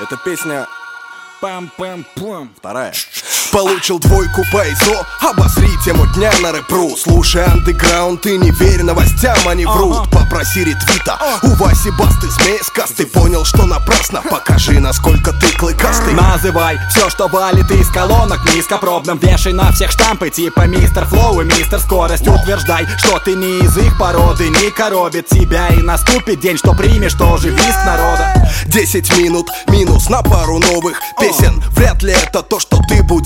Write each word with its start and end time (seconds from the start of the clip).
Эта 0.00 0.16
песня 0.16 0.68
Пам-пам-пам. 1.40 2.50
вторая. 2.56 2.94
Получил 3.52 3.98
двойку 3.98 4.44
по 4.52 4.58
ИЗО. 4.68 5.06
Обосри 5.20 5.70
тему 5.84 6.06
дня 6.14 6.30
на 6.42 6.52
рэпру 6.52 6.96
Слушай 6.96 7.44
андеграунд, 7.44 8.22
ты 8.22 8.36
не 8.36 8.50
верь 8.50 8.82
новостям, 8.82 9.36
они 9.46 9.64
врут. 9.66 10.10
Попроси 10.10 10.64
ретвита 10.64 11.18
У 11.42 11.48
Васи 11.54 11.90
Басты 11.98 12.28
змея 12.30 12.62
сказ 12.62 12.90
Ты 12.90 13.06
понял, 13.06 13.44
что 13.44 13.66
напрасно? 13.66 14.22
Покажи, 14.22 14.80
насколько 14.80 15.32
ты 15.32 15.50
клыкастый. 15.56 16.14
Называй 16.14 16.78
все, 16.90 17.08
что 17.10 17.28
валит 17.28 17.70
из 17.70 17.88
колонок 17.90 18.40
Низкопробным. 18.54 19.18
Вешай 19.18 19.52
на 19.52 19.72
всех 19.72 19.90
штампы 19.90 20.30
Типа 20.30 20.66
мистер 20.66 21.06
Флоу 21.06 21.40
и 21.42 21.44
мистер 21.44 21.80
Скорость. 21.80 22.26
Утверждай, 22.26 22.86
что 22.98 23.18
ты 23.18 23.34
не 23.34 23.60
из 23.60 23.76
их 23.76 23.98
породы 23.98 24.48
Не 24.48 24.70
коробит 24.70 25.28
тебя. 25.28 25.68
И 25.68 25.82
наступит 25.82 26.40
день 26.40 26.58
Что 26.58 26.74
примешь 26.74 27.14
тоже 27.14 27.50
виск 27.50 27.84
народа. 27.86 28.50
10 28.66 29.16
минут 29.18 29.48
минус 29.68 30.08
на 30.08 30.22
пару 30.22 30.58
новых 30.58 31.00
песен. 31.20 31.62
Вряд 31.70 32.02
ли 32.02 32.12
это 32.12 32.42
то, 32.42 32.58
что 32.60 32.78
ты 32.88 33.02
будешь 33.02 33.17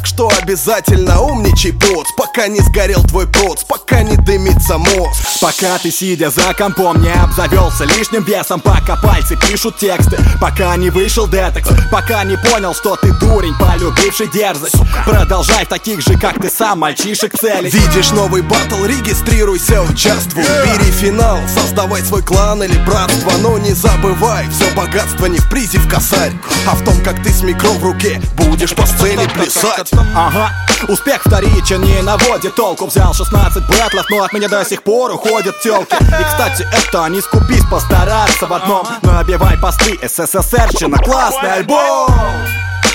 Так 0.00 0.06
что 0.06 0.30
обязательно 0.40 1.20
умничай, 1.20 1.74
поц 1.74 2.08
Пока 2.16 2.48
не 2.48 2.60
сгорел 2.60 3.02
твой 3.04 3.26
проц, 3.26 3.64
пока 3.64 4.00
не 4.02 4.16
дымится 4.16 4.78
мозг 4.78 5.12
Пока 5.42 5.76
ты 5.76 5.90
сидя 5.90 6.30
за 6.30 6.54
компом 6.54 7.02
не 7.02 7.12
обзавелся 7.12 7.84
лишним 7.84 8.24
весом 8.24 8.60
Пока 8.60 8.96
пальцы 8.96 9.36
пишут 9.36 9.76
тексты 9.76 10.16
Пока 10.40 10.74
не 10.76 10.88
вышел 10.88 11.28
детекс 11.28 11.68
Пока 11.92 12.24
не 12.24 12.38
понял, 12.38 12.74
что 12.74 12.96
ты 12.96 13.12
дурень, 13.12 13.54
полюбивший 13.58 14.28
дерзость. 14.28 14.76
Продолжай 15.04 15.66
таких 15.66 16.00
же, 16.00 16.18
как 16.18 16.40
ты 16.40 16.48
сам, 16.48 16.78
мальчишек 16.78 17.36
целить. 17.38 17.74
Видишь 17.74 18.10
новый 18.12 18.42
батл, 18.42 18.84
регистрируйся, 18.84 19.82
участвуй. 19.82 20.44
Бери 20.44 20.90
финал, 20.92 21.38
создавай 21.48 22.02
свой 22.02 22.22
клан 22.22 22.62
или 22.62 22.78
братство 22.84 23.32
Но 23.42 23.58
не 23.58 23.74
забывай, 23.74 24.48
все 24.48 24.70
богатство 24.74 25.26
не 25.26 25.38
в 25.38 25.50
призе 25.50 25.78
в 25.78 25.88
косарь. 25.88 26.32
А 26.66 26.74
в 26.74 26.84
том, 26.84 26.94
как 27.02 27.22
ты 27.22 27.30
с 27.30 27.42
микро 27.42 27.70
в 27.70 27.82
руке 27.82 28.20
будешь 28.36 28.74
по 28.74 28.86
сцене 28.86 29.28
плясать 29.28 29.89
Ага, 30.14 30.50
успех 30.88 31.22
вторичен 31.24 31.82
не 31.82 32.02
наводит 32.02 32.54
толку. 32.54 32.86
Взял 32.86 33.14
16 33.14 33.62
батлов, 33.68 34.06
но 34.10 34.22
от 34.22 34.32
меня 34.32 34.48
до 34.48 34.64
сих 34.64 34.82
пор 34.82 35.12
уходят 35.12 35.60
телки 35.60 35.94
И, 36.00 36.24
кстати, 36.24 36.66
это 36.72 37.06
не 37.08 37.20
скупись 37.20 37.64
постараться 37.70 38.46
в 38.46 38.52
одном. 38.52 38.86
Набивай 39.02 39.56
посты, 39.58 39.98
СССРщина, 40.02 40.98
классный 40.98 41.52
альбом. 41.52 42.10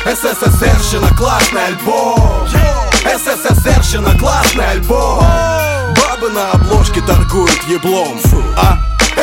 СССРщина, 0.06 1.16
классный 1.18 1.66
альбом. 1.66 2.48
СССРщина, 3.04 4.18
классный 4.20 4.72
альбом. 4.72 5.24
Бабы 5.96 6.30
на 6.30 6.52
обложке 6.52 7.02
торгуют 7.02 7.64
еблом. 7.68 8.20
А 8.58 8.78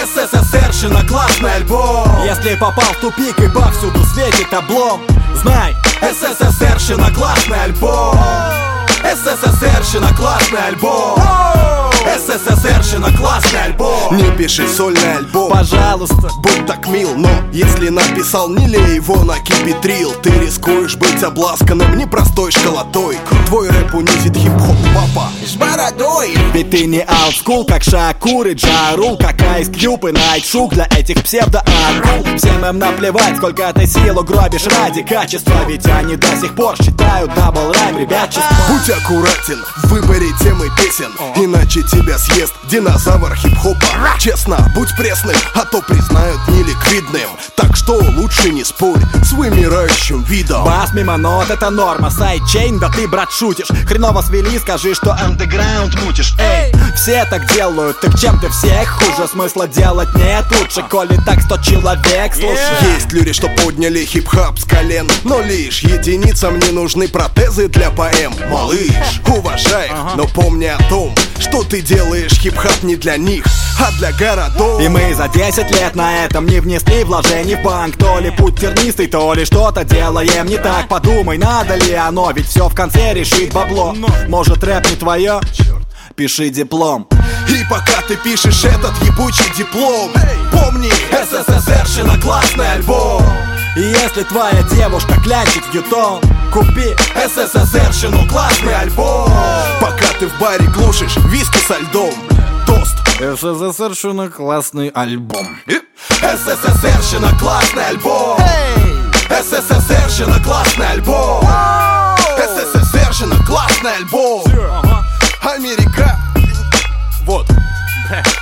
СССРщина, 0.05 1.07
классный 1.07 1.55
альбом. 1.55 2.25
Если 2.25 2.55
попал 2.57 2.93
в 2.93 3.01
тупик 3.01 3.39
и 3.39 3.49
повсюду 3.49 4.05
светит 4.05 4.53
облом. 4.53 5.03
Знай, 5.37 5.77
СССРщина, 6.01 7.13
классный 7.15 7.63
альбом. 7.63 8.19
СССРщина, 9.05 10.13
классный 10.15 10.67
альбом 10.67 11.82
СССРщина, 12.33 13.15
классный 13.17 13.63
альбом. 13.65 14.17
Не 14.17 14.31
пиши 14.37 14.67
сольный 14.67 15.17
альбом. 15.19 15.51
Пожалуйста. 15.51 16.31
Будь 16.39 16.67
так 16.67 16.89
мил, 16.89 17.15
но 17.15 17.29
если 17.53 17.91
написал, 17.91 18.49
не 18.49 18.67
лей 18.67 18.97
его 18.97 19.23
на 19.25 19.39
кипетрил 19.41 20.13
Ты 20.23 20.31
рискуешь 20.39 20.97
быть 20.97 21.23
обласканным 21.23 21.97
непростой 21.97 22.51
школотой. 22.51 23.19
Твой 23.47 23.69
рэп 23.69 23.95
унизит 23.95 24.35
хип-хоп, 24.35 24.77
папа. 24.95 25.29
С 25.47 25.55
бородой. 25.57 26.35
Ведь 26.55 26.71
ты 26.71 26.87
не 26.87 27.03
аутскул, 27.03 27.67
как 27.67 27.83
Шакур 27.83 28.47
и 28.47 28.55
Джарул 28.55 29.19
Как 29.19 29.41
Айс 29.43 29.69
Кьюб 29.69 30.05
и 30.07 30.13
Найт 30.13 30.45
Шук 30.45 30.73
Для 30.73 30.87
этих 30.97 31.23
псевдо-акул 31.23 32.37
Всем 32.37 32.65
им 32.65 32.79
наплевать, 32.79 33.37
сколько 33.37 33.73
ты 33.75 33.87
силу 33.87 34.23
гробишь 34.25 34.67
ради 34.67 35.03
качества. 35.03 35.55
Ведь 35.69 35.87
они 35.87 36.17
до 36.17 36.35
сих 36.37 36.55
пор 36.55 36.77
считают 36.77 37.35
дабл 37.35 37.73
райм 37.73 37.99
ребячество. 37.99 38.43
Будь 38.69 38.89
аккуратен 38.89 39.63
в 39.85 39.89
выборе 39.89 40.29
темы 40.43 40.69
песен 40.77 41.13
Иначе 41.37 41.83
тебя 41.83 42.19
съест 42.23 42.55
динозавр 42.71 43.35
хип-хопа. 43.35 43.87
Честно, 44.19 44.57
будь 44.75 44.95
пресным, 44.97 45.37
а 45.55 45.65
то 45.65 45.83
признают 45.83 46.41
неликвидным. 46.49 47.31
Так 47.57 47.77
что 47.77 47.95
лучше 47.95 48.51
не 48.51 48.65
спорь 48.65 49.01
с 49.25 49.33
вымирающим 49.33 50.23
видом. 50.23 50.65
Бас 50.65 50.93
мимо 50.95 51.17
нот, 51.17 51.51
это 51.51 51.71
норма 51.71 52.11
Sidechain, 52.11 52.79
да 52.79 52.89
ты, 52.89 53.09
брат, 53.09 53.33
шутишь. 53.33 53.67
Хреново 53.87 54.23
свели, 54.23 54.59
скажи, 54.59 54.95
что 54.95 55.13
андеграунд 55.13 56.01
мутишь 56.03 56.35
Эй, 56.39 56.73
все 57.03 57.25
так 57.25 57.53
делают, 57.53 58.01
так 58.01 58.17
чем 58.17 58.39
ты 58.39 58.49
всех? 58.49 58.89
Хуже? 58.89 59.27
Смысла 59.27 59.67
делать 59.67 60.15
нет 60.15 60.45
лучше, 60.57 60.85
коли 60.89 61.19
так 61.27 61.43
сто 61.43 61.57
человек 61.59 62.33
слушай 62.33 62.95
Есть 62.95 63.13
люди, 63.13 63.33
что 63.33 63.49
подняли 63.49 64.05
хип-хоп 64.05 64.57
с 64.57 64.65
колен 64.65 65.11
Но 65.25 65.41
лишь 65.41 65.81
единицам 65.81 66.61
не 66.61 66.71
нужны 66.71 67.09
протезы 67.09 67.67
для 67.67 67.91
поэм. 67.91 68.33
Малыш, 68.49 69.21
уважай 69.27 69.89
их, 69.89 70.15
но 70.15 70.29
помни 70.29 70.67
о 70.67 70.79
том 70.89 71.13
Что 71.41 71.65
ты 71.65 71.81
делаешь 71.81 72.39
хип-хап 72.39 72.85
не 72.85 72.95
для 72.95 73.17
них, 73.17 73.47
а 73.81 73.91
для 73.99 74.13
городов. 74.13 74.81
И 74.81 74.87
мы 74.87 75.13
за 75.13 75.27
10 75.27 75.73
лет 75.73 75.97
на 75.97 76.25
этом 76.25 76.47
не 76.47 76.61
внесли 76.61 77.03
вложений 77.03 77.57
в 77.57 77.63
банк. 77.65 77.97
То 77.97 78.21
ли 78.21 78.31
путь 78.31 78.61
тернистый, 78.61 79.09
то 79.09 79.35
ли 79.35 79.45
что-то 79.45 79.83
делаем 79.83 80.47
не 80.47 80.57
так. 80.57 80.87
Подумай, 80.87 81.37
надо 81.37 81.75
ли 81.75 81.95
оно, 81.95 82.31
ведь 82.31 82.47
все 82.47 82.69
в 82.69 82.75
конце 82.77 83.13
решит 83.13 83.53
бабло. 83.53 83.93
Может 84.29 84.63
рэп 84.63 84.89
не 84.89 84.97
твое? 84.97 85.41
Пиши 86.15 86.51
диплом. 86.51 87.09
И 87.49 87.65
пока 87.71 88.03
ты 88.07 88.17
пишешь 88.17 88.65
этот 88.65 88.93
ебучий 89.03 89.45
диплом 89.57 90.11
Помни, 90.51 90.93
СССРщина 91.11 92.21
классный 92.21 92.71
альбом. 92.73 93.23
И 93.77 93.81
если 93.81 94.23
твоя 94.25 94.63
девушка 94.71 95.15
клянчит 95.23 95.65
в 95.65 95.75
Ютон 95.75 96.21
Купи 96.53 96.95
СССРщину 97.15 98.29
классный 98.29 98.75
альбом. 98.75 99.31
Пока 99.81 100.07
ты 100.21 100.29
в 100.29 100.39
баре 100.39 100.67
глушишь 100.67 101.17
виски 101.29 101.59
со 101.67 101.79
льдом 101.79 102.13
Тост. 102.67 102.99
СССРщина 103.19 104.29
классный 104.29 104.91
альбом. 104.91 105.49
СССРщина 106.21 107.33
классный 107.39 107.87
альбом. 107.87 108.39
СССРщина 109.31 110.43
классный 110.45 110.89
альбом 110.89 111.32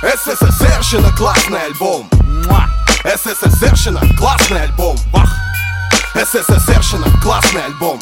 СССРщина 0.01 1.11
классный 1.15 1.61
альбом. 1.61 2.09
СССРщина 3.03 4.01
классный 4.17 4.63
альбом. 4.63 4.97
Вах. 5.13 5.31
СССРщина 6.15 7.05
классный 7.21 7.63
альбом. 7.63 7.99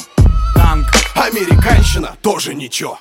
Танк. 0.56 0.88
Американщина 1.16 2.16
тоже 2.22 2.56
ничего 2.56 3.00